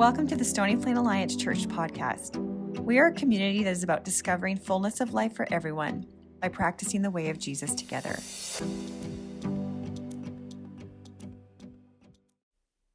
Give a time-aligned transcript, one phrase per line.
[0.00, 2.38] Welcome to the Stony Plain Alliance Church podcast.
[2.78, 6.06] We are a community that is about discovering fullness of life for everyone
[6.40, 8.18] by practicing the way of Jesus together.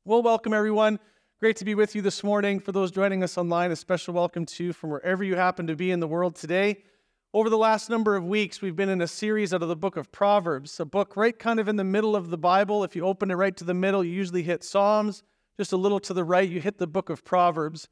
[0.03, 0.99] Well, welcome everyone.
[1.39, 2.59] Great to be with you this morning.
[2.59, 5.75] For those joining us online, a special welcome to you from wherever you happen to
[5.75, 6.81] be in the world today.
[7.35, 9.95] Over the last number of weeks, we've been in a series out of the book
[9.95, 12.83] of Proverbs, a book right kind of in the middle of the Bible.
[12.83, 15.21] If you open it right to the middle, you usually hit Psalms.
[15.57, 17.87] Just a little to the right, you hit the book of Proverbs.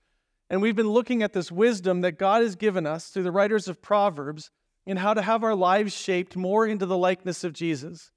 [0.49, 3.67] And we've been looking at this wisdom that God has given us through the writers
[3.67, 4.51] of Proverbs
[4.85, 8.11] in how to have our lives shaped more into the likeness of Jesus.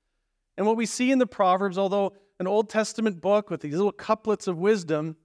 [0.57, 3.93] And what we see in the Proverbs, although an Old Testament book with these little
[3.93, 5.17] couplets of wisdom,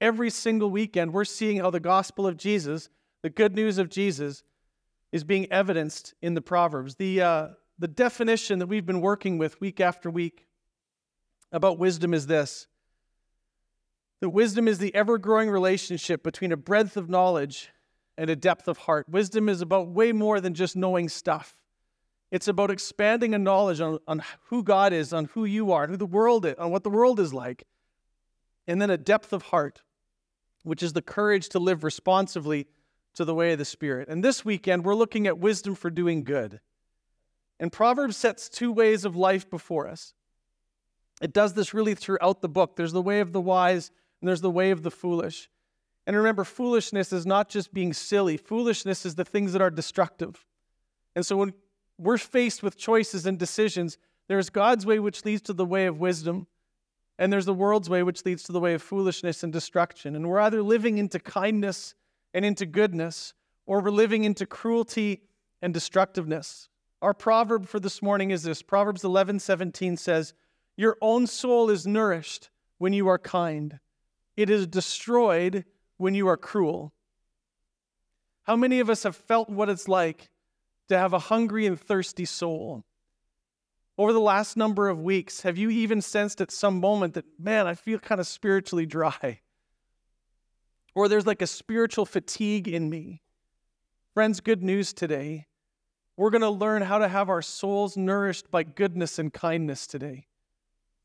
[0.00, 2.88] every single weekend we're seeing how the gospel of Jesus,
[3.22, 4.42] the good news of Jesus,
[5.12, 6.96] is being evidenced in the Proverbs.
[6.96, 7.48] The, uh,
[7.78, 10.46] the definition that we've been working with week after week
[11.52, 12.66] about wisdom is this
[14.20, 17.70] that wisdom is the ever growing relationship between a breadth of knowledge
[18.16, 19.08] and a depth of heart.
[19.08, 21.56] Wisdom is about way more than just knowing stuff.
[22.30, 25.96] It's about expanding a knowledge on, on who God is, on who you are, who
[25.96, 27.64] the world is, on what the world is like.
[28.66, 29.82] And then a depth of heart,
[30.62, 32.66] which is the courage to live responsively
[33.14, 34.08] to the way of the Spirit.
[34.08, 36.60] And this weekend, we're looking at wisdom for doing good.
[37.58, 40.12] And Proverbs sets two ways of life before us.
[41.20, 42.76] It does this really throughout the book.
[42.76, 45.48] There's the way of the wise, and there's the way of the foolish.
[46.06, 50.46] And remember, foolishness is not just being silly, foolishness is the things that are destructive.
[51.14, 51.52] And so when
[51.98, 56.00] we're faced with choices and decisions, there's God's way, which leads to the way of
[56.00, 56.46] wisdom,
[57.18, 60.14] and there's the world's way, which leads to the way of foolishness and destruction.
[60.14, 61.94] And we're either living into kindness
[62.32, 63.34] and into goodness,
[63.66, 65.22] or we're living into cruelty
[65.60, 66.68] and destructiveness.
[67.02, 70.32] Our proverb for this morning is this Proverbs 11 17 says,
[70.76, 73.80] Your own soul is nourished when you are kind
[74.38, 75.64] it is destroyed
[75.96, 76.92] when you are cruel.
[78.44, 80.30] How many of us have felt what it's like
[80.88, 82.84] to have a hungry and thirsty soul?
[83.98, 87.66] Over the last number of weeks, have you even sensed at some moment that, man,
[87.66, 89.40] I feel kind of spiritually dry?
[90.94, 93.22] Or there's like a spiritual fatigue in me?
[94.14, 95.48] Friends, good news today.
[96.16, 100.28] We're going to learn how to have our souls nourished by goodness and kindness today.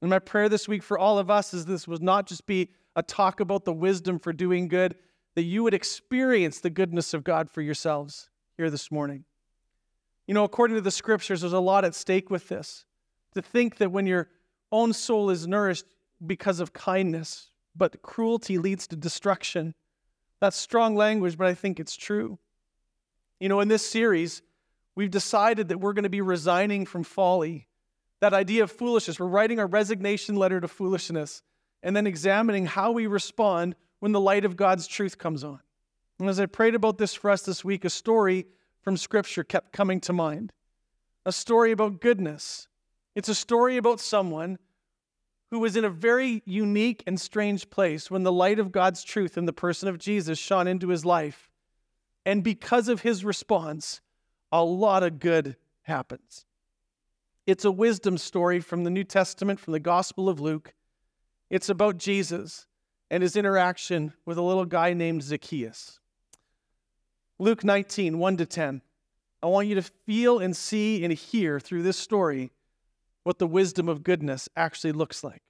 [0.01, 2.69] And my prayer this week for all of us is this was not just be
[2.95, 4.95] a talk about the wisdom for doing good,
[5.35, 9.25] that you would experience the goodness of God for yourselves here this morning.
[10.27, 12.85] You know, according to the scriptures, there's a lot at stake with this.
[13.33, 14.29] To think that when your
[14.71, 15.85] own soul is nourished
[16.25, 19.73] because of kindness, but cruelty leads to destruction.
[20.39, 22.37] That's strong language, but I think it's true.
[23.39, 24.41] You know, in this series,
[24.95, 27.67] we've decided that we're going to be resigning from folly.
[28.21, 31.41] That idea of foolishness, we're writing a resignation letter to foolishness
[31.83, 35.59] and then examining how we respond when the light of God's truth comes on.
[36.19, 38.47] And as I prayed about this for us this week, a story
[38.81, 40.53] from Scripture kept coming to mind.
[41.25, 42.67] A story about goodness.
[43.15, 44.57] It's a story about someone
[45.51, 49.37] who was in a very unique and strange place when the light of God's truth
[49.37, 51.49] in the person of Jesus shone into his life.
[52.25, 54.01] And because of his response,
[54.51, 56.45] a lot of good happens.
[57.45, 60.73] It's a wisdom story from the New Testament, from the Gospel of Luke.
[61.49, 62.65] It's about Jesus
[63.09, 65.99] and his interaction with a little guy named Zacchaeus.
[67.39, 68.81] Luke 19, 1 to 10.
[69.41, 72.51] I want you to feel and see and hear through this story
[73.23, 75.41] what the wisdom of goodness actually looks like.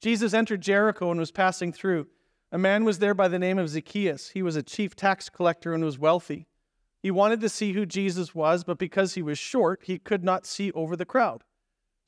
[0.00, 2.06] Jesus entered Jericho and was passing through.
[2.52, 4.30] A man was there by the name of Zacchaeus.
[4.30, 6.46] He was a chief tax collector and was wealthy.
[7.02, 10.46] He wanted to see who Jesus was, but because he was short, he could not
[10.46, 11.44] see over the crowd.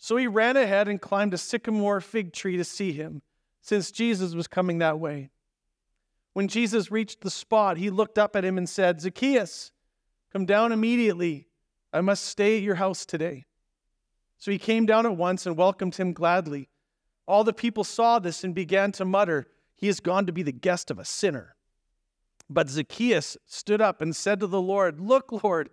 [0.02, 3.22] So he ran ahead and climbed a sycamore fig tree to see him,
[3.60, 5.30] since Jesus was coming that way.
[6.32, 9.70] When Jesus reached the spot, he looked up at him and said, Zacchaeus,
[10.32, 11.46] come down immediately.
[11.92, 13.44] I must stay at your house today.
[14.38, 16.69] So he came down at once and welcomed him gladly.
[17.28, 19.46] All the people saw this and began to mutter,
[19.76, 21.55] He has gone to be the guest of a sinner.
[22.50, 25.70] But Zacchaeus stood up and said to the Lord, Look, Lord,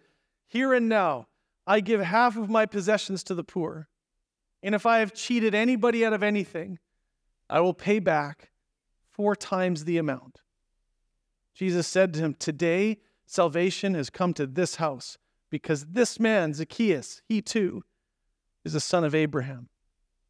[0.47, 1.29] here and now
[1.65, 3.89] I give half of my possessions to the poor.
[4.61, 6.79] And if I have cheated anybody out of anything,
[7.49, 8.51] I will pay back
[9.11, 10.41] four times the amount.
[11.53, 15.17] Jesus said to him, Today salvation has come to this house,
[15.49, 17.83] because this man, Zacchaeus, he too
[18.63, 19.69] is a son of Abraham.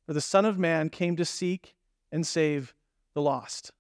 [0.05, 1.75] For the Son of Man came to seek
[2.11, 2.73] and save
[3.13, 3.71] the lost.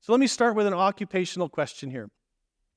[0.00, 2.10] So let me start with an occupational question here.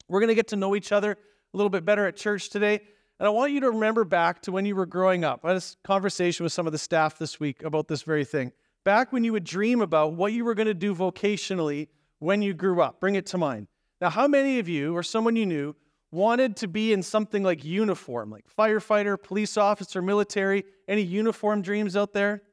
[0.07, 2.79] We're going to get to know each other a little bit better at church today.
[3.19, 5.41] And I want you to remember back to when you were growing up.
[5.43, 8.51] I had a conversation with some of the staff this week about this very thing.
[8.87, 12.53] back when you would dream about what you were going to do vocationally when you
[12.53, 13.01] grew up.
[13.01, 13.67] Bring it to mind.
[13.99, 15.75] Now, how many of you or someone you knew
[16.09, 20.63] wanted to be in something like uniform, like firefighter, police officer, military?
[20.87, 22.43] Any uniform dreams out there?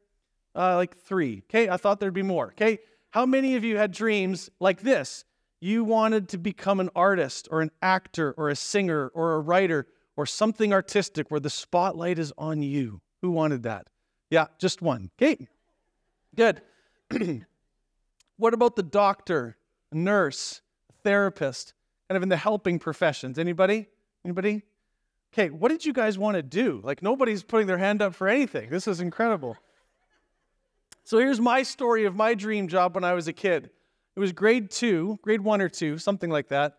[0.57, 1.45] Uh, like three.
[1.49, 2.49] Okay, I thought there'd be more.
[2.49, 2.79] Okay,
[3.11, 5.25] how many of you had dreams like this?
[5.61, 9.87] You wanted to become an artist or an actor or a singer or a writer
[10.17, 13.01] or something artistic where the spotlight is on you.
[13.23, 13.89] Who wanted that?
[14.31, 15.11] Yeah, just one.
[15.21, 15.49] Okay,
[16.35, 16.63] good.
[18.37, 19.57] what about the doctor,
[19.93, 20.61] nurse,
[21.03, 21.75] therapist,
[22.09, 23.39] kind of in the helping professions?
[23.39, 23.89] Anybody?
[24.25, 24.63] Anybody?
[25.33, 26.81] Okay, what did you guys want to do?
[26.85, 28.71] Like nobody's putting their hand up for anything.
[28.71, 29.57] This is incredible.
[31.03, 33.71] So here's my story of my dream job when I was a kid.
[34.17, 36.79] It was grade two, grade one or two, something like that.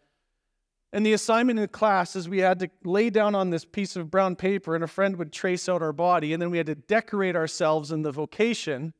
[0.95, 4.09] And the assignment in class is we had to lay down on this piece of
[4.09, 6.75] brown paper, and a friend would trace out our body, and then we had to
[6.75, 8.93] decorate ourselves in the vocation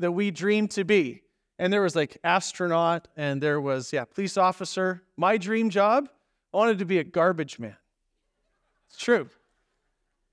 [0.00, 1.22] that we dreamed to be.
[1.60, 5.04] And there was like astronaut, and there was, yeah, police officer.
[5.16, 6.08] My dream job,
[6.52, 7.76] I wanted to be a garbage man.
[8.88, 9.28] It's true.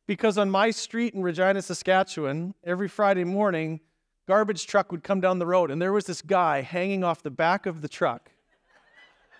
[0.07, 3.81] Because on my street in Regina, Saskatchewan, every Friday morning,
[4.27, 7.29] garbage truck would come down the road, and there was this guy hanging off the
[7.29, 8.31] back of the truck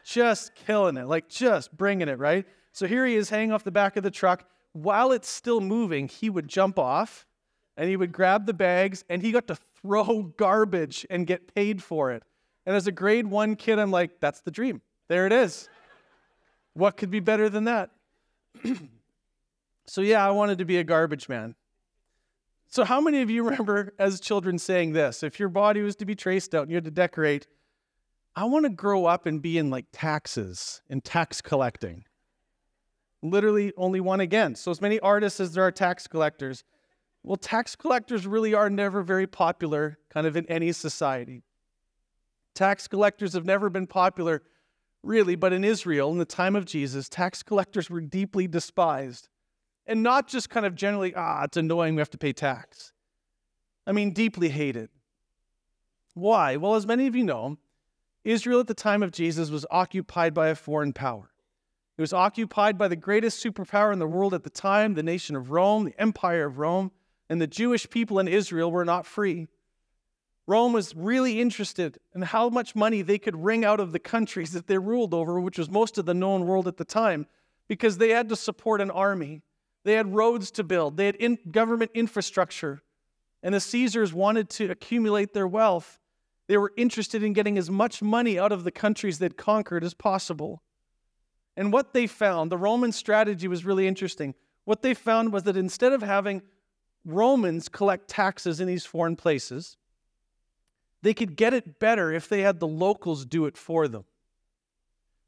[0.04, 2.46] just killing it, like just bringing it, right?
[2.72, 4.48] So here he is hanging off the back of the truck.
[4.74, 7.26] While it's still moving, he would jump off
[7.78, 11.82] and he would grab the bags and he got to throw garbage and get paid
[11.82, 12.24] for it.
[12.66, 14.82] And as a grade one kid, I'm like, that's the dream.
[15.08, 15.70] There it is.
[16.76, 17.92] What could be better than that?
[19.86, 21.54] so, yeah, I wanted to be a garbage man.
[22.68, 25.22] So, how many of you remember as children saying this?
[25.22, 27.46] If your body was to be traced out and you had to decorate,
[28.36, 32.06] I want to grow up and be in like taxes and tax collecting.
[33.22, 34.56] Literally only one again.
[34.56, 36.64] So, as many artists as there are tax collectors,
[37.22, 41.44] well, tax collectors really are never very popular, kind of in any society.
[42.54, 44.44] Tax collectors have never been popular,
[45.04, 49.30] really, but in Israel, in the time of Jesus, tax collectors were deeply despised.
[49.86, 52.92] And not just kind of generally, ah, it's annoying, we have to pay tax.
[53.88, 54.90] I mean, deeply hated.
[56.14, 56.58] Why?
[56.58, 57.58] Well, as many of you know,
[58.24, 61.32] Israel at the time of Jesus was occupied by a foreign power.
[61.98, 65.36] It was occupied by the greatest superpower in the world at the time, the nation
[65.36, 66.92] of Rome, the empire of Rome,
[67.30, 69.48] and the Jewish people in Israel were not free.
[70.46, 74.52] Rome was really interested in how much money they could wring out of the countries
[74.52, 77.28] that they ruled over, which was most of the known world at the time,
[77.68, 79.42] because they had to support an army.
[79.86, 82.82] They had roads to build, they had in government infrastructure,
[83.42, 86.00] and the Caesars wanted to accumulate their wealth.
[86.54, 89.96] They were interested in getting as much money out of the countries they'd conquered as
[89.96, 90.62] possible.
[91.58, 94.36] And what they found, the Roman strategy was really interesting.
[94.64, 96.44] What they found was that instead of having
[97.04, 99.78] Romans collect taxes in these foreign places,
[101.02, 104.06] they could get it better if they had the locals do it for them.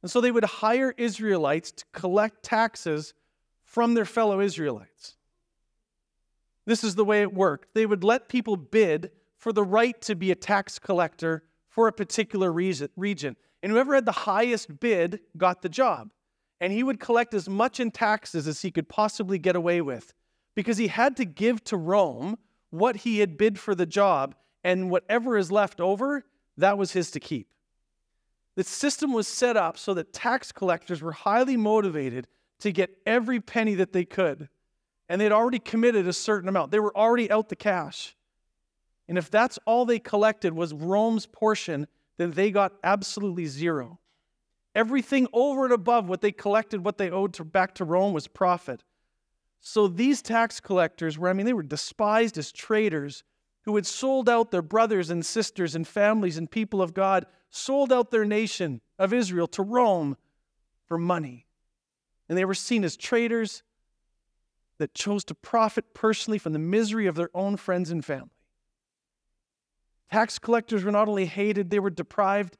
[0.03, 3.15] And so they would hire Israelites to collect taxes
[3.63, 5.15] from their fellow Israelites.
[6.65, 7.73] This is the way it worked.
[7.73, 9.09] They would let people bid
[9.45, 13.35] for the right to be a tax collector for a particular region.
[13.61, 16.09] And whoever had the highest bid got the job.
[16.59, 20.15] And he would collect as much in taxes as he could possibly get away with
[20.55, 22.39] because he had to give to Rome
[22.71, 24.33] what he had bid for the job,
[24.63, 26.25] and whatever is left over,
[26.57, 27.47] that was his to keep.
[28.55, 32.27] The system was set up so that tax collectors were highly motivated
[32.61, 34.49] to get every penny that they could.
[35.07, 38.15] And they'd already committed a certain amount, they were already out the cash.
[39.07, 43.99] And if that's all they collected was Rome's portion, then they got absolutely zero.
[44.73, 48.27] Everything over and above what they collected, what they owed to, back to Rome was
[48.27, 48.83] profit.
[49.59, 53.23] So these tax collectors were, I mean, they were despised as traitors
[53.63, 57.91] who had sold out their brothers and sisters and families and people of God, sold
[57.91, 60.17] out their nation of Israel to Rome
[60.85, 61.47] for money.
[62.29, 63.63] And they were seen as traitors
[64.77, 68.34] that chose to profit personally from the misery of their own friends and family.
[70.11, 72.57] Tax collectors were not only hated, they were deprived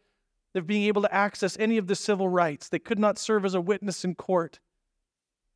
[0.55, 2.69] of being able to access any of the civil rights.
[2.69, 4.59] They could not serve as a witness in court.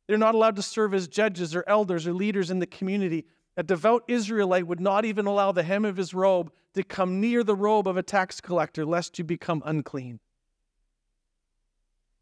[0.06, 3.26] They're not allowed to serve as judges or elders or leaders in the community.
[3.56, 7.42] A devout Israelite would not even allow the hem of his robe to come near
[7.42, 10.20] the robe of a tax collector, lest you become unclean.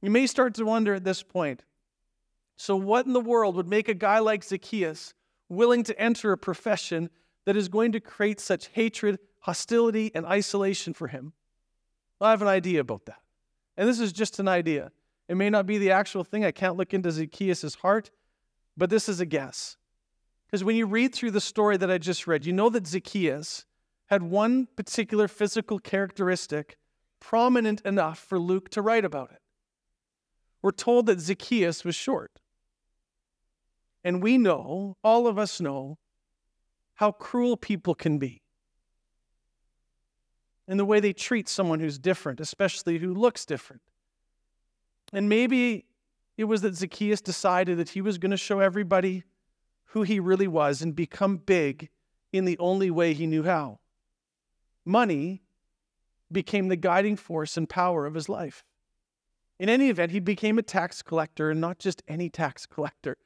[0.01, 1.65] You may start to wonder at this point
[2.61, 5.15] so, what in the world would make a guy like Zacchaeus
[5.49, 7.09] willing to enter a profession
[7.45, 11.33] that is going to create such hatred hostility, and isolation for him.
[12.21, 13.21] I have an idea about that.
[13.77, 14.91] And this is just an idea.
[15.29, 16.45] It may not be the actual thing.
[16.45, 18.11] I can't look into Zacchaeus' heart,
[18.77, 19.77] but this is a guess.
[20.47, 23.67] Because when you read through the story that I just read, you know that Zacchaeus,
[24.09, 26.79] had one particular physical characteristic
[27.21, 29.41] prominent enough for Luke to write about it.
[30.63, 32.41] We're told that Zacchaeus was short.
[34.03, 35.99] And we know, all of us know,
[36.95, 38.43] how cruel people can be
[40.69, 43.83] in the way they treat someone who's different, especially who looks different.
[45.13, 45.87] And maybe
[46.37, 49.25] it was that Zacchaeus decided that he was going to show everybody
[49.87, 51.89] who he really was and become big
[52.33, 53.81] in the only way he knew how.
[54.85, 55.43] Money
[56.31, 58.65] became the guiding force and power of his life.
[59.59, 63.17] In any event, he became a tax collector and not just any tax collector.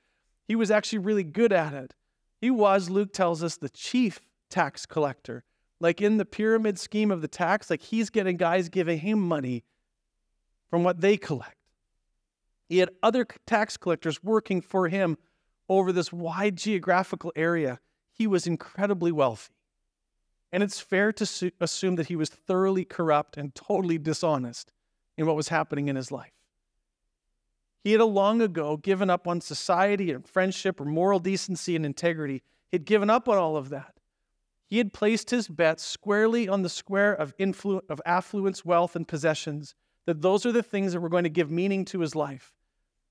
[0.47, 1.95] He was actually really good at it.
[2.41, 5.45] He was, Luke tells us, the chief tax collector.
[5.83, 9.65] Like in the pyramid scheme of the tax, like he's getting guys giving him money
[10.71, 11.57] from what they collect.
[12.69, 15.19] He had other tax collectors working for him
[15.69, 17.81] over this wide geographical area.
[18.13, 19.55] He was incredibly wealthy.
[20.53, 24.71] And it's fair to su- assume that he was thoroughly corrupt and totally dishonest
[25.19, 26.33] in what was happening in his life.
[27.83, 32.45] He had long ago given up on society and friendship or moral decency and integrity.
[32.71, 33.95] He'd given up on all of that.
[34.73, 39.07] He had placed his bets squarely on the square of, influ- of affluence, wealth, and
[39.07, 39.75] possessions,
[40.07, 42.55] that those are the things that were going to give meaning to his life.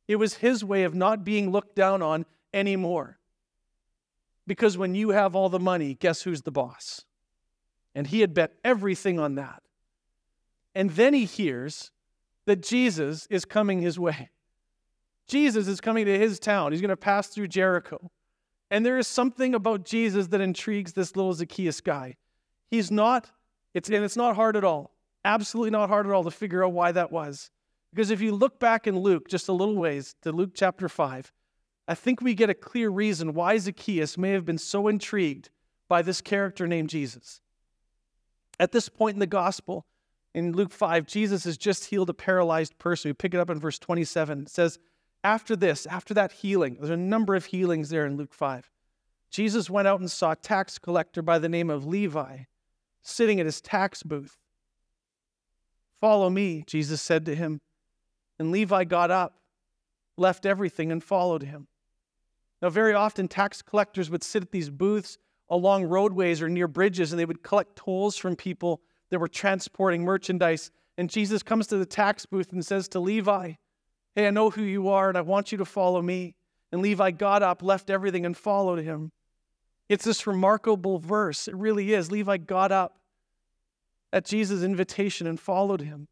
[0.07, 3.19] It was his way of not being looked down on anymore.
[4.47, 7.05] Because when you have all the money, guess who's the boss?
[7.93, 9.61] And he had bet everything on that.
[10.73, 11.91] And then he hears
[12.47, 14.31] that Jesus is coming his way.
[15.27, 16.71] Jesus is coming to his town.
[16.71, 18.09] He's going to pass through Jericho.
[18.71, 22.15] And there is something about Jesus that intrigues this little Zacchaeus guy.
[22.69, 23.29] He's not,
[23.73, 24.91] it's, and it's not hard at all.
[25.25, 27.51] Absolutely not hard at all to figure out why that was.
[27.93, 31.33] Because if you look back in Luke just a little ways to Luke chapter 5,
[31.87, 35.49] I think we get a clear reason why Zacchaeus may have been so intrigued
[35.89, 37.41] by this character named Jesus.
[38.57, 39.85] At this point in the gospel,
[40.33, 43.09] in Luke 5, Jesus has just healed a paralyzed person.
[43.09, 44.43] We pick it up in verse 27.
[44.43, 44.79] It says,
[45.23, 48.69] After this, after that healing, there's a number of healings there in Luke 5.
[49.29, 52.39] Jesus went out and saw a tax collector by the name of Levi
[53.01, 54.37] sitting at his tax booth.
[55.99, 57.61] Follow me, Jesus said to him.
[58.39, 59.37] And Levi got up,
[60.17, 61.67] left everything, and followed him.
[62.61, 65.17] Now, very often, tax collectors would sit at these booths
[65.49, 70.03] along roadways or near bridges, and they would collect tolls from people that were transporting
[70.03, 70.71] merchandise.
[70.97, 73.53] And Jesus comes to the tax booth and says to Levi,
[74.15, 76.35] Hey, I know who you are, and I want you to follow me.
[76.71, 79.11] And Levi got up, left everything, and followed him.
[79.89, 81.47] It's this remarkable verse.
[81.47, 82.11] It really is.
[82.11, 82.97] Levi got up
[84.13, 86.07] at Jesus' invitation and followed him.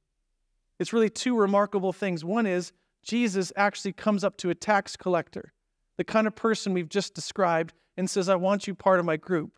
[0.79, 2.23] It's really two remarkable things.
[2.23, 2.71] One is
[3.03, 5.53] Jesus actually comes up to a tax collector,
[5.97, 9.17] the kind of person we've just described, and says, I want you part of my
[9.17, 9.51] group.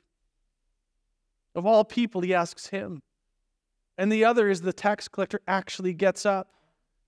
[1.54, 3.02] Of all people, he asks him.
[3.98, 6.50] And the other is the tax collector actually gets up,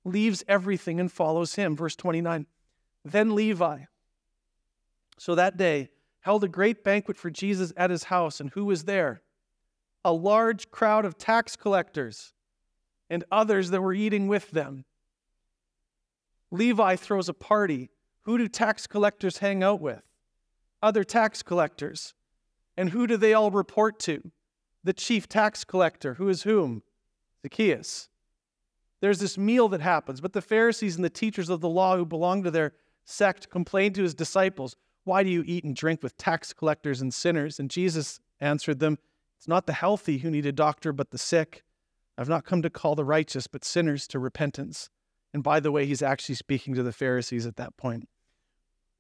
[0.04, 1.76] leaves everything, and follows him.
[1.76, 2.46] Verse 29.
[3.06, 3.80] Then Levi,
[5.18, 5.90] so that day,
[6.22, 8.40] held a great banquet for Jesus at his house.
[8.40, 9.22] And who was there?
[10.06, 12.34] A large crowd of tax collectors
[13.10, 14.86] and others that were eating with them.
[16.52, 17.90] Levi throws a party.
[18.22, 20.04] Who do tax collectors hang out with?
[20.82, 22.14] Other tax collectors.
[22.78, 24.32] And who do they all report to?
[24.84, 26.84] the chief tax collector, who is whom?
[27.42, 28.10] Zacchaeus.
[29.04, 32.06] There's this meal that happens, but the Pharisees and the teachers of the law who
[32.06, 32.72] belong to their
[33.04, 37.14] sect complained to his disciples, Why do you eat and drink with tax collectors and
[37.14, 37.60] sinners?
[37.60, 38.98] And Jesus answered them,
[39.38, 41.64] It's not the healthy who need a doctor, but the sick.
[42.18, 44.90] I've not come to call the righteous, but sinners to repentance.
[45.34, 48.08] And by the way, he's actually speaking to the Pharisees at that point.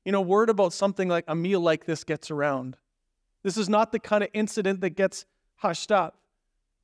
[0.03, 2.75] You know, word about something like a meal like this gets around.
[3.41, 6.17] This is not the kind of incident that gets hushed up.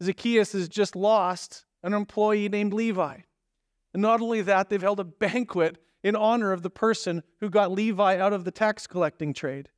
[0.01, 3.19] Zacchaeus has just lost an employee named Levi.
[3.93, 7.71] And not only that, they've held a banquet in honor of the person who got
[7.71, 9.69] Levi out of the tax collecting trade.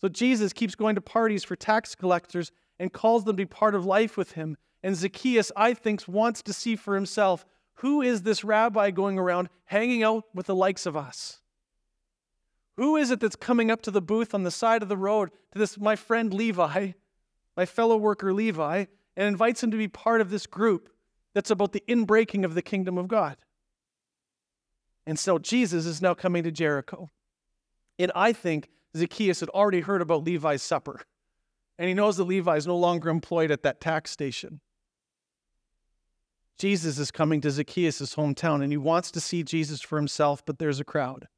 [0.00, 3.74] So Jesus keeps going to parties for tax collectors and calls them to be part
[3.74, 4.56] of life with him.
[4.82, 9.48] And Zacchaeus, I think, wants to see for himself who is this rabbi going around
[9.66, 11.40] hanging out with the likes of us?
[12.76, 15.30] Who is it that's coming up to the booth on the side of the road
[15.52, 16.92] to this, my friend Levi,
[17.56, 18.84] my fellow worker Levi,
[19.16, 20.90] and invites him to be part of this group
[21.38, 23.36] that's about the inbreaking of the kingdom of God.
[25.06, 27.10] And so Jesus is now coming to Jericho.
[27.96, 31.00] And I think Zacchaeus had already heard about Levi's supper.
[31.78, 34.58] And he knows that Levi is no longer employed at that tax station.
[36.58, 40.58] Jesus is coming to Zacchaeus' hometown and he wants to see Jesus for himself, but
[40.58, 41.28] there's a crowd.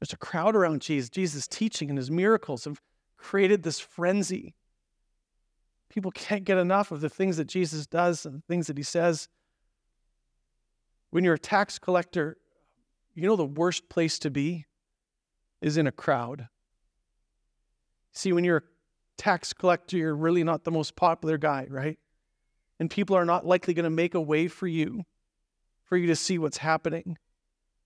[0.00, 1.08] There's a crowd around Jesus.
[1.08, 2.82] Jesus' teaching and his miracles have
[3.16, 4.54] created this frenzy.
[5.88, 8.82] People can't get enough of the things that Jesus does and the things that he
[8.82, 9.28] says.
[11.10, 12.36] When you're a tax collector,
[13.14, 14.66] you know the worst place to be
[15.60, 16.48] is in a crowd.
[18.12, 18.62] See, when you're a
[19.16, 21.98] tax collector, you're really not the most popular guy, right?
[22.80, 25.04] And people are not likely going to make a way for you,
[25.84, 27.16] for you to see what's happening.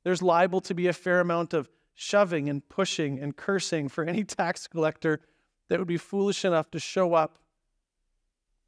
[0.04, 4.24] There's liable to be a fair amount of shoving and pushing and cursing for any
[4.24, 5.20] tax collector
[5.68, 7.38] that would be foolish enough to show up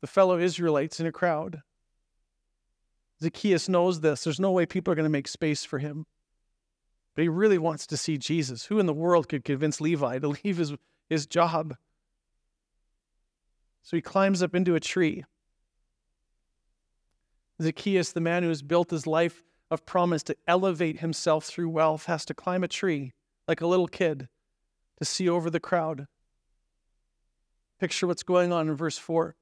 [0.01, 1.63] the fellow Israelites in a crowd.
[3.23, 4.25] Zacchaeus knows this.
[4.25, 6.07] There's no way people are going to make space for him.
[7.15, 8.67] But he really wants to see Jesus.
[8.67, 10.75] Who in the world could convince Levi to leave his,
[11.09, 11.77] his job?
[13.83, 15.25] So he climbs up into a tree.
[17.61, 22.07] Zacchaeus, the man who has built his life of promise to elevate himself through wealth,
[22.07, 23.13] has to climb a tree
[23.47, 24.29] like a little kid
[24.99, 26.07] to see over the crowd.
[27.79, 29.35] Picture what's going on in verse 4.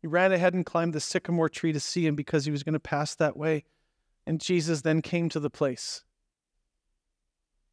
[0.00, 2.72] He ran ahead and climbed the sycamore tree to see him because he was going
[2.72, 3.64] to pass that way.
[4.26, 6.04] And Jesus then came to the place.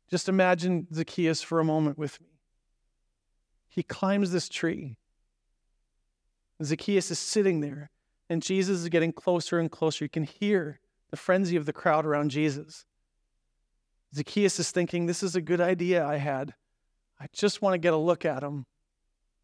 [0.10, 2.28] Just imagine Zacchaeus for a moment with me.
[3.68, 4.98] He climbs this tree.
[6.64, 7.92] Zacchaeus is sitting there,
[8.30, 10.06] and Jesus is getting closer and closer.
[10.06, 10.80] You can hear
[11.12, 12.86] the frenzy of the crowd around Jesus.
[14.16, 16.54] Zacchaeus is thinking, This is a good idea I had.
[17.20, 18.66] I just want to get a look at him.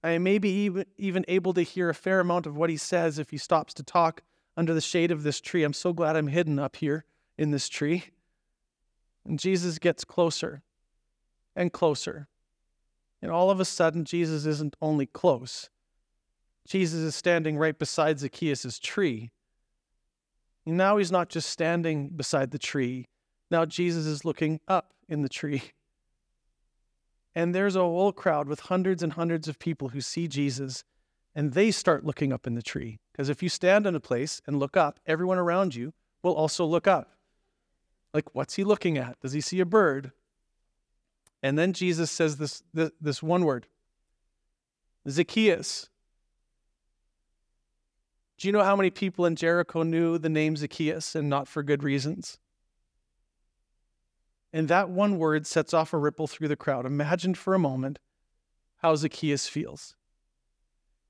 [0.04, 3.30] I may be even, able to hear a fair amount of what he says if
[3.30, 4.22] he stops to talk
[4.58, 5.64] under the shade of this tree.
[5.64, 7.06] I'm so glad I'm hidden up here
[7.38, 8.06] in this tree.
[9.26, 10.62] And Jesus gets closer
[11.56, 12.28] and closer.
[13.22, 15.70] And all of a sudden, Jesus isn't only close,
[16.68, 19.32] Jesus is standing right beside Zacchaeus' tree.
[20.66, 23.08] And now he's not just standing beside the tree,
[23.50, 25.64] now Jesus is looking up in the tree.
[27.36, 30.84] And there's a whole crowd with hundreds and hundreds of people who see Jesus
[31.36, 33.00] and they start looking up in the tree.
[33.12, 36.66] Because if you stand in a place and look up, everyone around you will also
[36.66, 37.12] look up.
[38.14, 39.20] Like, what's he looking at?
[39.20, 40.12] Does he see a bird?
[41.42, 43.68] And then Jesus says this, this, this one word
[45.10, 45.90] Zacchaeus.
[48.38, 51.64] Do you know how many people in Jericho knew the name Zacchaeus and not for
[51.64, 52.38] good reasons?
[54.54, 56.86] And that one word sets off a ripple through the crowd.
[56.86, 57.98] Imagine for a moment
[58.78, 59.96] how Zacchaeus feels.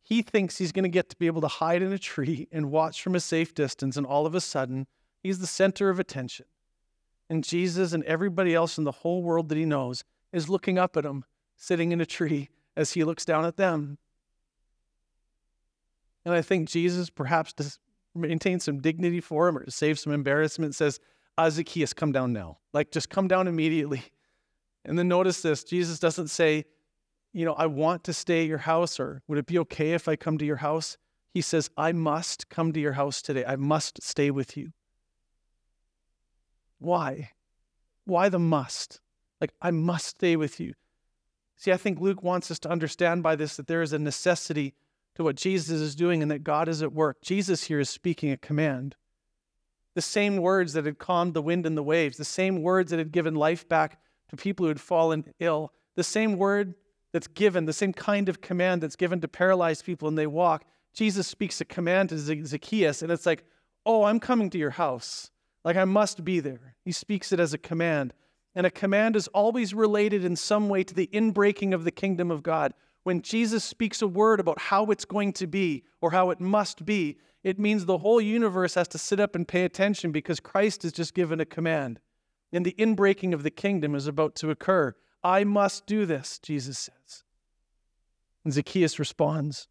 [0.02, 2.72] He thinks he's going to get to be able to hide in a tree and
[2.72, 4.88] watch from a safe distance, and all of a sudden,
[5.22, 6.46] he's the center of attention.
[7.30, 10.96] And Jesus and everybody else in the whole world that he knows is looking up
[10.98, 11.26] at him,
[11.56, 13.98] sitting in a tree as he looks down at them.
[16.26, 17.78] And I think Jesus, perhaps to
[18.16, 21.00] maintain some dignity for him or to save some embarrassment, says,
[21.38, 22.60] uh, Zacchaeus, come down now.
[22.74, 24.04] Like, just come down immediately.
[24.86, 26.66] And then notice this Jesus doesn't say,
[27.32, 30.10] you know, I want to stay at your house, or would it be okay if
[30.10, 30.98] I come to your house?
[31.34, 33.46] He says, I must come to your house today.
[33.46, 34.74] I must stay with you.
[36.80, 37.32] Why?
[38.04, 39.00] Why the must?
[39.40, 40.74] Like, I must stay with you.
[41.56, 44.74] See, I think Luke wants us to understand by this that there is a necessity
[45.16, 47.22] to what Jesus is doing and that God is at work.
[47.22, 48.98] Jesus here is speaking a command
[49.96, 53.00] the same words that had calmed the wind and the waves, the same words that
[53.00, 56.74] had given life back to people who had fallen ill, the same word
[57.12, 60.66] that's given, the same kind of command that's given to paralyzed people and they walk.
[60.94, 63.44] Jesus speaks a command to Zacchaeus, and it's like,
[63.86, 65.30] oh, I'm coming to your house.
[65.64, 66.76] Like I must be there.
[66.84, 68.14] He speaks it as a command.
[68.56, 72.30] And a command is always related in some way to the inbreaking of the kingdom
[72.30, 72.74] of God.
[73.04, 76.86] When Jesus speaks a word about how it's going to be or how it must
[76.86, 80.84] be, it means the whole universe has to sit up and pay attention because Christ
[80.84, 82.00] has just given a command.
[82.54, 84.96] And the inbreaking of the kingdom is about to occur.
[85.24, 87.24] I must do this, Jesus says.
[88.44, 89.68] And Zacchaeus responds.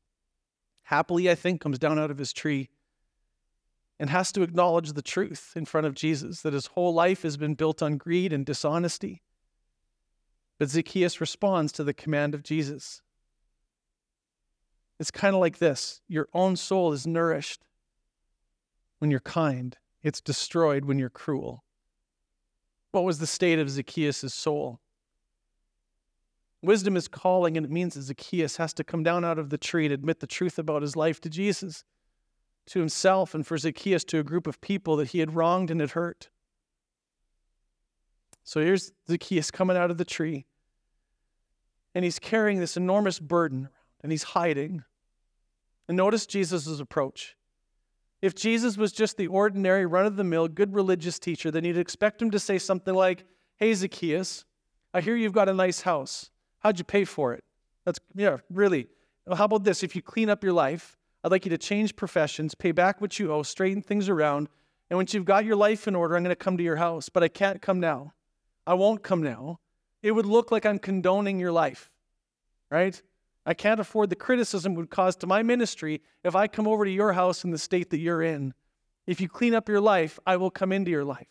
[0.84, 2.68] Happily, I think, comes down out of his tree
[3.98, 7.36] and has to acknowledge the truth in front of Jesus that his whole life has
[7.36, 9.22] been built on greed and dishonesty.
[10.58, 13.00] But Zacchaeus responds to the command of Jesus.
[15.02, 17.64] It's kind of like this your own soul is nourished
[19.00, 21.64] when you're kind, it's destroyed when you're cruel.
[22.92, 24.78] What was the state of Zacchaeus' soul?
[26.62, 29.58] Wisdom is calling, and it means that Zacchaeus has to come down out of the
[29.58, 31.82] tree and admit the truth about his life to Jesus,
[32.66, 35.80] to himself, and for Zacchaeus to a group of people that he had wronged and
[35.80, 36.30] had hurt.
[38.44, 40.46] So here's Zacchaeus coming out of the tree,
[41.92, 44.84] and he's carrying this enormous burden around, and he's hiding.
[45.88, 47.36] And notice Jesus' approach.
[48.20, 51.76] If Jesus was just the ordinary, run of the mill, good religious teacher, then you'd
[51.76, 53.24] expect him to say something like,
[53.56, 54.44] Hey, Zacchaeus,
[54.94, 56.30] I hear you've got a nice house.
[56.60, 57.42] How'd you pay for it?
[57.84, 58.86] That's, yeah, really.
[59.26, 59.82] Well, how about this?
[59.82, 63.18] If you clean up your life, I'd like you to change professions, pay back what
[63.18, 64.48] you owe, straighten things around.
[64.90, 67.08] And once you've got your life in order, I'm going to come to your house.
[67.08, 68.12] But I can't come now.
[68.66, 69.58] I won't come now.
[70.02, 71.90] It would look like I'm condoning your life,
[72.70, 73.00] right?
[73.44, 76.84] I can't afford the criticism it would cause to my ministry if I come over
[76.84, 78.54] to your house in the state that you're in.
[79.06, 81.26] If you clean up your life, I will come into your life.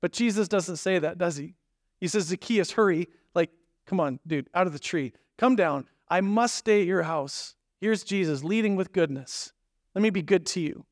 [0.00, 1.54] But Jesus doesn't say that, does he?
[2.00, 3.08] He says, Zacchaeus, hurry.
[3.34, 3.50] Like,
[3.86, 5.12] come on, dude, out of the tree.
[5.38, 5.86] Come down.
[6.08, 7.54] I must stay at your house.
[7.80, 9.52] Here's Jesus leading with goodness.
[9.94, 10.84] Let me be good to you.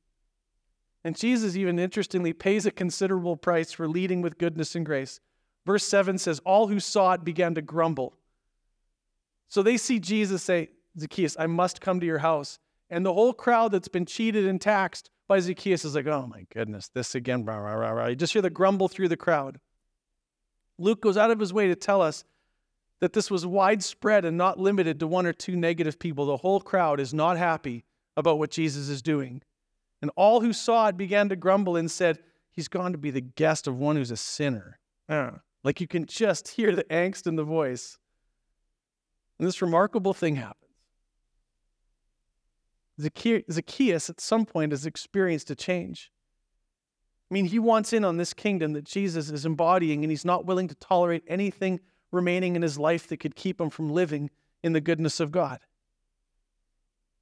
[1.04, 5.20] And Jesus, even interestingly, pays a considerable price for leading with goodness and grace.
[5.64, 8.14] Verse 7 says, All who saw it began to grumble.
[9.48, 12.58] So they see Jesus say, Zacchaeus, I must come to your house.
[12.90, 16.46] And the whole crowd that's been cheated and taxed by Zacchaeus is like, Oh my
[16.52, 17.44] goodness, this again.
[17.44, 18.06] Rah, rah, rah, rah.
[18.06, 19.58] You just hear the grumble through the crowd.
[20.78, 22.24] Luke goes out of his way to tell us
[23.00, 26.26] that this was widespread and not limited to one or two negative people.
[26.26, 27.84] The whole crowd is not happy
[28.16, 29.42] about what Jesus is doing.
[30.00, 32.18] And all who saw it began to grumble and said,
[32.50, 34.78] He's gone to be the guest of one who's a sinner.
[35.08, 35.32] Uh,
[35.62, 37.98] like you can just hear the angst in the voice.
[39.38, 40.62] And this remarkable thing happens.
[42.98, 46.10] Zacchaeus, at some point, has experienced a change.
[47.30, 50.46] I mean, he wants in on this kingdom that Jesus is embodying, and he's not
[50.46, 51.80] willing to tolerate anything
[52.12, 54.30] remaining in his life that could keep him from living
[54.62, 55.58] in the goodness of God.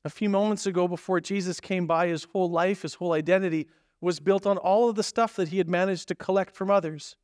[0.05, 3.67] A few moments ago, before Jesus came by, his whole life, his whole identity
[4.01, 7.17] was built on all of the stuff that he had managed to collect from others.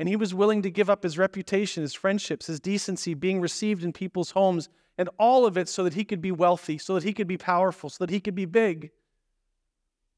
[0.00, 3.84] And he was willing to give up his reputation, his friendships, his decency, being received
[3.84, 7.02] in people's homes, and all of it so that he could be wealthy, so that
[7.02, 8.92] he could be powerful, so that he could be big.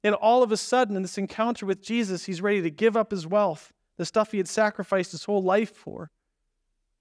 [0.05, 3.11] And all of a sudden, in this encounter with Jesus, he's ready to give up
[3.11, 6.13] his wealth, the stuff he had sacrificed his whole life for,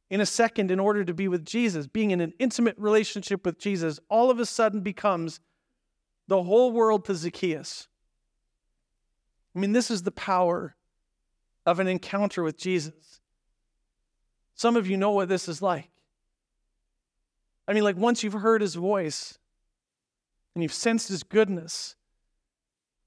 [0.09, 3.59] in a second in order to be with Jesus, being in an intimate relationship with
[3.59, 5.39] Jesus, all of a sudden becomes
[6.27, 7.87] the whole world to Zacchaeus.
[9.55, 10.75] I mean, this is the power
[11.71, 13.21] of an encounter with Jesus.
[14.53, 15.89] Some of you know what this is like.
[17.67, 19.39] I mean, like once you've heard his voice
[20.53, 21.95] and you've sensed his goodness,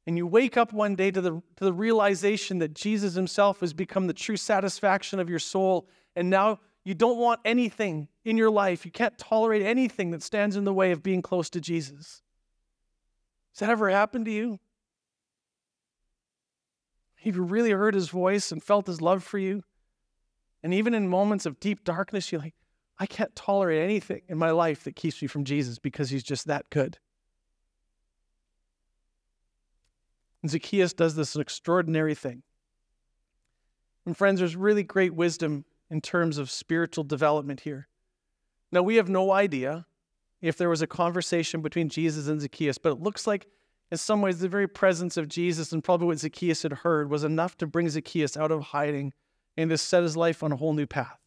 [0.07, 3.73] and you wake up one day to the, to the realization that Jesus himself has
[3.73, 8.51] become the true satisfaction of your soul, and now you don't want anything in your
[8.51, 8.85] life.
[8.85, 12.23] You can't tolerate anything that stands in the way of being close to Jesus.
[13.53, 14.59] Has that ever happened to you?
[17.25, 19.63] Have you really heard his voice and felt his love for you?
[20.63, 22.55] And even in moments of deep darkness, you're like,
[22.99, 26.47] I can't tolerate anything in my life that keeps me from Jesus because he's just
[26.47, 26.99] that good.
[30.43, 32.43] And Zacchaeus does this extraordinary thing.
[34.05, 37.89] And friends, there's really great wisdom in terms of spiritual development here.
[38.71, 39.87] Now, we have no idea
[40.43, 43.47] if there was a conversation between Jesus and Zacchaeus, but it looks like,
[43.91, 47.25] in some ways, the very presence of Jesus and probably what Zacchaeus had heard was
[47.25, 49.13] enough to bring Zacchaeus out of hiding
[49.57, 51.19] and to set his life on a whole new path.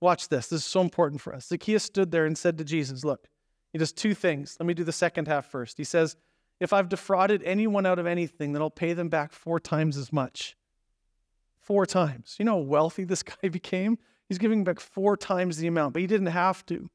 [0.00, 0.48] Watch this.
[0.48, 1.46] This is so important for us.
[1.46, 3.28] Zacchaeus stood there and said to Jesus, Look,
[3.72, 4.56] he does two things.
[4.58, 5.78] Let me do the second half first.
[5.78, 6.16] He says,
[6.60, 10.12] If I've defrauded anyone out of anything, then I'll pay them back four times as
[10.12, 10.56] much
[11.64, 12.36] four times.
[12.38, 13.98] You know how wealthy this guy became?
[14.28, 16.90] He's giving back four times the amount, but he didn't have to.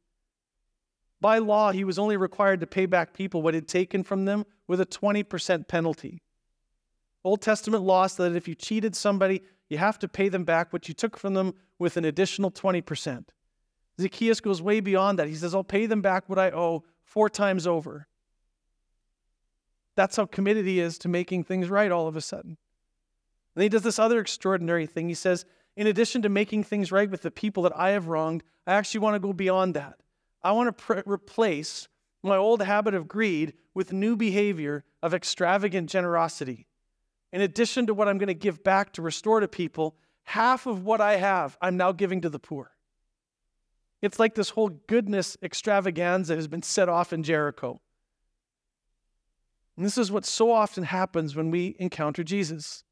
[1.22, 4.46] By law, he was only required to pay back people what he'd taken from them
[4.68, 6.22] with a 20% penalty.
[7.24, 10.72] Old Testament law said that if you cheated somebody, you have to pay them back
[10.72, 13.26] what you took from them with an additional 20%.
[14.00, 15.28] Zacchaeus goes way beyond that.
[15.28, 18.08] He says, I'll pay them back what I owe four times over.
[19.96, 22.58] That's how committed he is to making things right all of a sudden.
[23.56, 25.10] And he does this other extraordinary thing.
[25.10, 28.44] He says, in addition to making things right with the people that I have wronged,
[28.66, 29.96] I actually want to go beyond that.
[30.42, 31.88] I want to replace
[32.24, 36.68] my old habit of greed with new behavior of extravagant generosity.
[37.32, 40.84] In addition to what I'm going to give back to restore to people, half of
[40.84, 42.72] what I have, I'm now giving to the poor.
[44.02, 47.80] It's like this whole goodness extravaganza has been set off in Jericho.
[49.76, 52.84] And this is what so often happens when we encounter Jesus.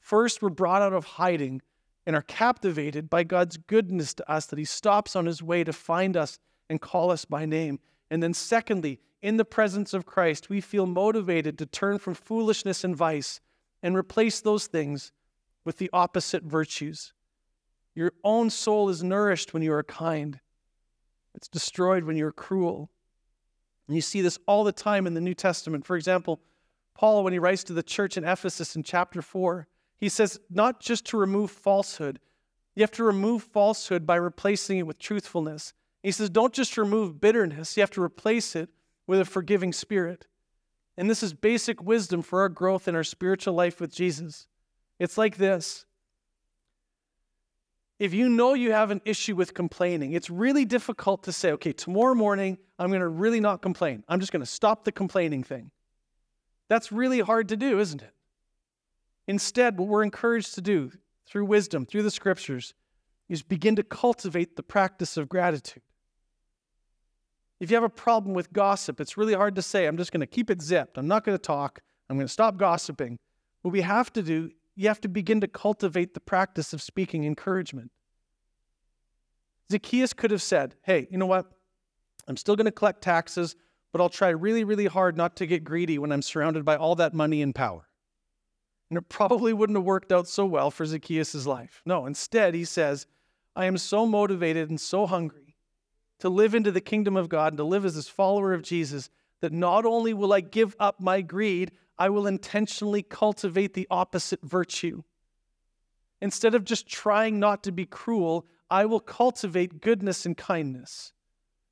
[0.00, 1.62] First, we're brought out of hiding
[2.06, 5.72] and are captivated by God's goodness to us that He stops on His way to
[5.72, 6.38] find us
[6.68, 7.80] and call us by name.
[8.10, 12.84] And then, secondly, in the presence of Christ, we feel motivated to turn from foolishness
[12.84, 13.40] and vice
[13.82, 15.12] and replace those things
[15.64, 17.12] with the opposite virtues.
[17.94, 20.40] Your own soul is nourished when you are kind,
[21.34, 22.90] it's destroyed when you're cruel.
[23.86, 25.84] And you see this all the time in the New Testament.
[25.84, 26.40] For example,
[26.94, 29.66] Paul, when he writes to the church in Ephesus in chapter 4,
[29.98, 32.20] he says, not just to remove falsehood,
[32.74, 35.72] you have to remove falsehood by replacing it with truthfulness.
[36.02, 38.68] He says, don't just remove bitterness, you have to replace it
[39.06, 40.26] with a forgiving spirit.
[40.96, 44.46] And this is basic wisdom for our growth in our spiritual life with Jesus.
[44.98, 45.86] It's like this
[47.98, 51.72] if you know you have an issue with complaining, it's really difficult to say, okay,
[51.72, 54.04] tomorrow morning, I'm going to really not complain.
[54.08, 55.70] I'm just going to stop the complaining thing.
[56.68, 58.12] That's really hard to do, isn't it?
[59.26, 60.90] Instead, what we're encouraged to do
[61.26, 62.74] through wisdom, through the scriptures,
[63.28, 65.82] is begin to cultivate the practice of gratitude.
[67.60, 70.20] If you have a problem with gossip, it's really hard to say, I'm just going
[70.20, 70.98] to keep it zipped.
[70.98, 71.80] I'm not going to talk.
[72.10, 73.18] I'm going to stop gossiping.
[73.62, 77.24] What we have to do you have to begin to cultivate the practice of speaking
[77.24, 77.90] encouragement.
[79.70, 81.46] Zacchaeus could have said, Hey, you know what?
[82.26, 83.54] I'm still going to collect taxes,
[83.92, 86.96] but I'll try really, really hard not to get greedy when I'm surrounded by all
[86.96, 87.88] that money and power.
[88.94, 91.82] And it probably wouldn't have worked out so well for Zacchaeus' life.
[91.84, 93.08] No, instead, he says,
[93.56, 95.56] I am so motivated and so hungry
[96.20, 99.10] to live into the kingdom of God and to live as this follower of Jesus
[99.40, 104.42] that not only will I give up my greed, I will intentionally cultivate the opposite
[104.44, 105.02] virtue.
[106.20, 111.12] Instead of just trying not to be cruel, I will cultivate goodness and kindness.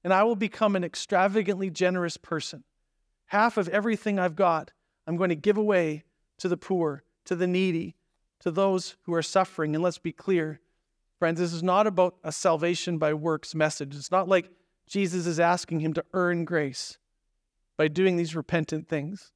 [0.03, 2.65] And I will become an extravagantly generous person.
[3.27, 4.73] Half of everything I've got,
[5.07, 6.03] I'm going to give away
[6.39, 7.97] to the poor, to the needy,
[8.41, 9.75] to those who are suffering.
[9.75, 10.61] And let's be clear,
[11.19, 13.95] friends, this is not about a salvation by works message.
[13.95, 14.51] It's not like
[14.87, 16.99] Jesus is asking him to earn grace
[17.77, 19.33] by doing these repentant things.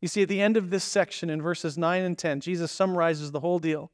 [0.00, 3.30] You see, at the end of this section in verses 9 and 10, Jesus summarizes
[3.30, 3.92] the whole deal.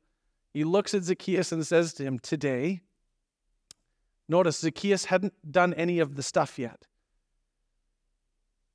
[0.55, 2.81] He looks at Zacchaeus and says to him, Today,
[4.29, 6.87] notice Zacchaeus hadn't done any of the stuff yet.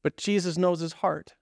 [0.04, 1.34] But Jesus knows his heart.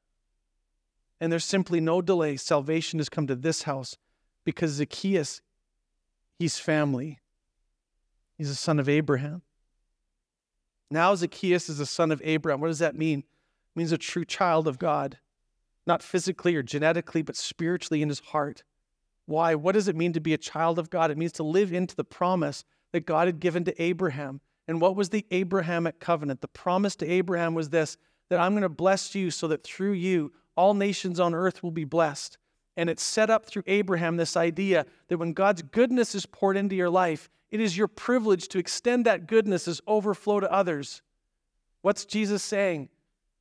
[1.21, 2.35] And there's simply no delay.
[2.35, 3.95] Salvation has come to this house
[4.43, 5.41] because Zacchaeus,
[6.37, 7.19] he's family.
[8.37, 9.43] He's a son of Abraham.
[10.89, 12.59] Now Zacchaeus is a son of Abraham.
[12.59, 13.19] What does that mean?
[13.19, 15.19] It means a true child of God
[15.87, 18.63] not physically or genetically, but spiritually in his heart.
[19.25, 19.55] Why?
[19.55, 21.11] What does it mean to be a child of God?
[21.11, 24.41] It means to live into the promise that God had given to Abraham.
[24.67, 26.41] And what was the Abrahamic covenant?
[26.41, 27.97] The promise to Abraham was this
[28.29, 31.71] that I'm going to bless you so that through you, all nations on earth will
[31.71, 32.37] be blessed.
[32.77, 36.75] And it's set up through Abraham this idea that when God's goodness is poured into
[36.75, 41.01] your life, it is your privilege to extend that goodness as overflow to others.
[41.81, 42.89] What's Jesus saying?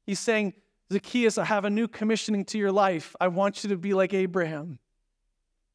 [0.05, 0.55] He's saying,
[0.92, 3.14] Zacchaeus, I have a new commissioning to your life.
[3.20, 4.81] I want you to be like Abraham.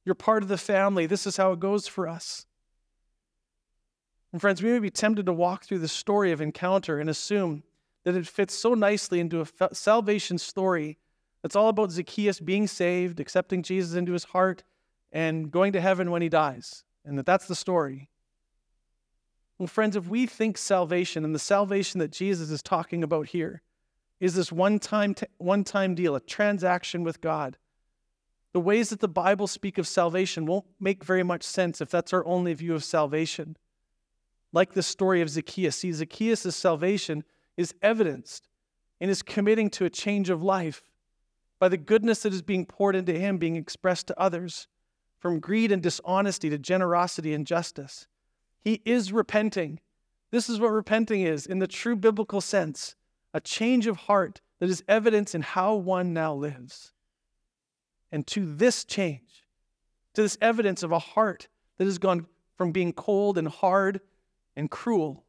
[0.04, 1.06] You're part of the family.
[1.06, 2.46] This is how it goes for us.
[4.32, 7.64] And friends, we may be tempted to walk through the story of encounter and assume
[8.04, 10.98] that it fits so nicely into a salvation story
[11.46, 14.64] that's all about Zacchaeus being saved, accepting Jesus into his heart,
[15.12, 18.10] and going to heaven when he dies, and that that's the story.
[19.60, 23.62] Well, friends, if we think salvation and the salvation that Jesus is talking about here
[24.20, 27.60] is this one time, t- one time deal, a transaction with God.
[28.54, 32.12] The ways that the Bible speak of salvation won't make very much sense if that's
[32.12, 33.56] our only view of salvation.
[34.52, 35.76] Like the story of Zacchaeus.
[35.76, 37.24] See, Zacchaeus' salvation
[37.56, 38.50] is evidenced
[39.00, 40.82] in his committing to a change of life
[41.60, 44.68] by the goodness that is being poured into him being expressed to others,
[45.20, 48.08] from greed and dishonesty to generosity and justice.
[48.62, 49.80] He is repenting.
[50.32, 52.96] This is what repenting is in the true biblical sense
[53.34, 56.94] a change of heart that is evidence in how one now lives.
[58.12, 59.46] And to this change,
[60.14, 64.00] to this evidence of a heart that has gone from being cold and hard
[64.56, 65.26] and cruel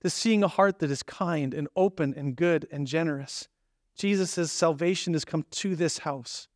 [0.00, 3.48] to seeing a heart that is kind and open and good and generous.
[3.96, 6.48] Jesus says salvation has come to this house.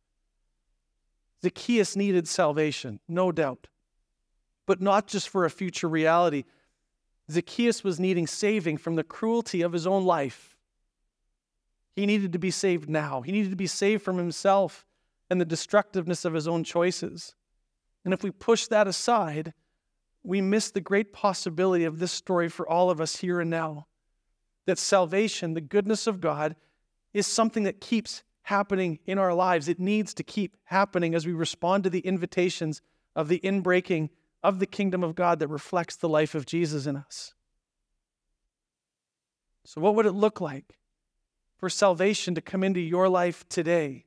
[1.41, 3.67] Zacchaeus needed salvation, no doubt,
[4.65, 6.43] but not just for a future reality.
[7.31, 10.57] Zacchaeus was needing saving from the cruelty of his own life
[11.99, 13.21] he needed to be saved now.
[13.21, 14.85] He needed to be saved from himself
[15.29, 17.35] and the destructiveness of his own choices.
[18.05, 19.53] And if we push that aside,
[20.23, 23.87] we miss the great possibility of this story for all of us here and now.
[24.65, 26.55] That salvation, the goodness of God,
[27.13, 29.67] is something that keeps happening in our lives.
[29.67, 32.81] It needs to keep happening as we respond to the invitations
[33.15, 34.09] of the inbreaking
[34.41, 37.33] of the kingdom of God that reflects the life of Jesus in us.
[39.65, 40.79] So, what would it look like
[41.59, 44.05] for salvation to come into your life today.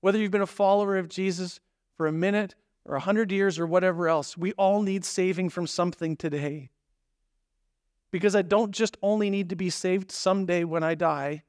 [0.00, 1.60] Whether you've been a follower of Jesus
[1.96, 5.66] for a minute or a hundred years or whatever else, we all need saving from
[5.66, 6.70] something today.
[8.12, 11.42] Because I don't just only need to be saved someday when I die,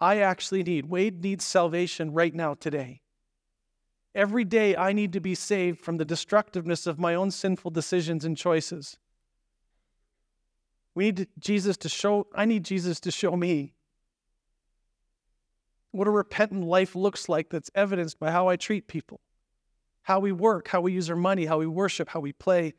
[0.00, 3.02] I actually need, Wade needs salvation right now, today.
[4.14, 8.24] Every day I need to be saved from the destructiveness of my own sinful decisions
[8.24, 8.98] and choices.
[10.94, 13.74] We need Jesus to show, I need Jesus to show me
[15.90, 19.20] what a repentant life looks like that's evidenced by how I treat people,
[20.02, 22.74] how we work, how we use our money, how we worship, how we play,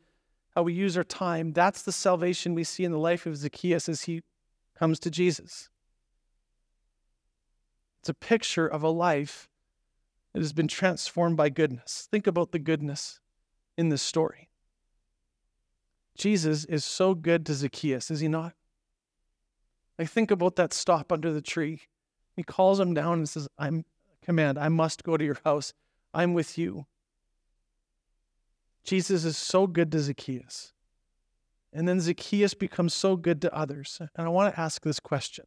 [0.55, 1.53] how we use our time.
[1.53, 4.21] That's the salvation we see in the life of Zacchaeus as he
[4.77, 5.69] comes to Jesus.
[7.99, 9.49] It's a picture of a life
[10.33, 12.07] that has been transformed by goodness.
[12.09, 13.19] Think about the goodness
[13.77, 14.49] in this story.
[16.17, 18.53] Jesus is so good to Zacchaeus, is he not?
[19.97, 21.81] I think about that stop under the tree.
[22.35, 23.85] He calls him down and says, I'm
[24.23, 25.73] command, I must go to your house.
[26.13, 26.85] I'm with you.
[28.89, 30.73] Jesus is so good to Zacchaeus.
[31.71, 34.01] And then Zacchaeus becomes so good to others.
[34.15, 35.45] And I want to ask this question.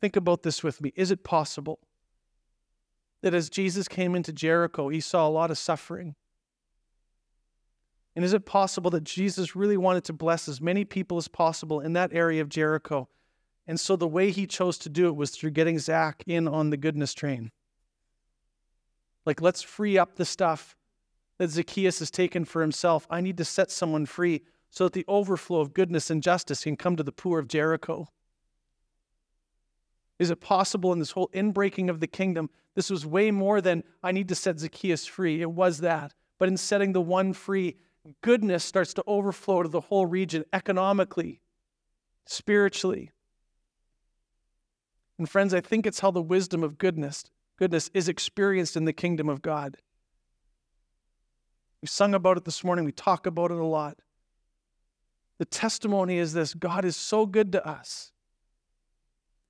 [0.00, 0.92] Think about this with me.
[0.94, 1.80] Is it possible
[3.22, 6.14] that as Jesus came into Jericho, he saw a lot of suffering?
[8.14, 11.80] And is it possible that Jesus really wanted to bless as many people as possible
[11.80, 13.08] in that area of Jericho?
[13.66, 16.70] And so the way he chose to do it was through getting Zach in on
[16.70, 17.50] the goodness train.
[19.24, 20.75] Like, let's free up the stuff
[21.38, 23.06] that Zacchaeus has taken for himself.
[23.10, 26.76] I need to set someone free so that the overflow of goodness and justice can
[26.76, 28.08] come to the poor of Jericho.
[30.18, 32.48] Is it possible in this whole inbreaking of the kingdom?
[32.74, 35.42] This was way more than I need to set Zacchaeus free.
[35.42, 36.14] It was that.
[36.38, 37.76] But in setting the one free,
[38.22, 41.40] goodness starts to overflow to the whole region economically,
[42.26, 43.10] spiritually.
[45.18, 47.24] And friends, I think it's how the wisdom of goodness,
[47.58, 49.78] goodness is experienced in the kingdom of God.
[51.86, 53.98] We sung about it this morning, we talk about it a lot.
[55.38, 58.10] The testimony is this God is so good to us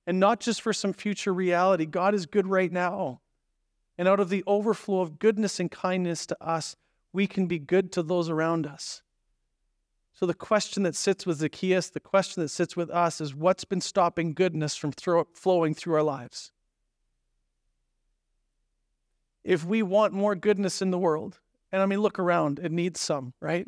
[0.05, 1.87] and not just for some future reality.
[1.87, 3.21] God is good right now.
[3.97, 6.75] And out of the overflow of goodness and kindness to us,
[7.11, 9.01] we can be good to those around us.
[10.13, 13.65] So, the question that sits with Zacchaeus, the question that sits with us is what's
[13.65, 16.51] been stopping goodness from throw, flowing through our lives?
[19.43, 21.39] If we want more goodness in the world,
[21.71, 23.67] and I mean, look around, it needs some, right?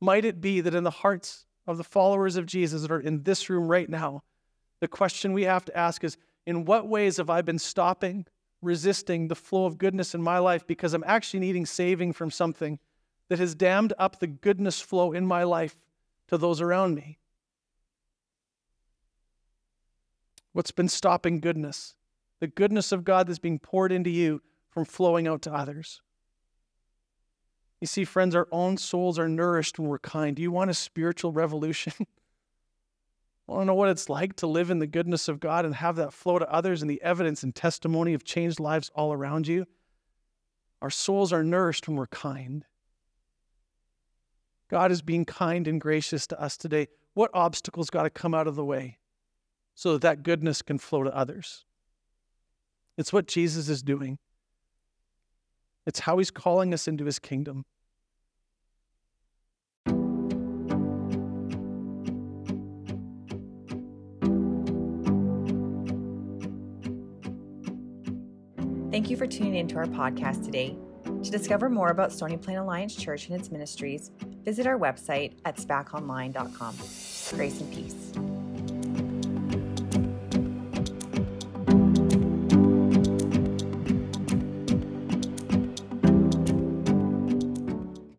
[0.00, 3.22] Might it be that in the hearts of the followers of Jesus that are in
[3.22, 4.22] this room right now,
[4.80, 6.16] the question we have to ask is
[6.46, 8.26] in what ways have I been stopping,
[8.62, 12.78] resisting the flow of goodness in my life because I'm actually needing saving from something
[13.28, 15.76] that has dammed up the goodness flow in my life
[16.28, 17.18] to those around me?
[20.52, 21.94] What's been stopping goodness?
[22.40, 26.00] The goodness of God that's being poured into you from flowing out to others.
[27.80, 30.34] You see, friends, our own souls are nourished when we're kind.
[30.34, 31.92] Do you want a spiritual revolution?
[33.48, 35.74] I want to know what it's like to live in the goodness of God and
[35.74, 39.46] have that flow to others and the evidence and testimony of changed lives all around
[39.46, 39.66] you.
[40.82, 42.64] Our souls are nourished when we're kind.
[44.68, 46.88] God is being kind and gracious to us today.
[47.14, 48.98] What obstacles got to come out of the way
[49.74, 51.64] so that that goodness can flow to others?
[52.98, 54.18] It's what Jesus is doing.
[55.88, 57.64] It's how he's calling us into his kingdom.
[68.90, 70.76] Thank you for tuning into our podcast today.
[71.04, 74.10] To discover more about Stony Plain Alliance Church and its ministries,
[74.44, 76.76] visit our website at spaconline.com.
[77.34, 78.27] Grace and peace.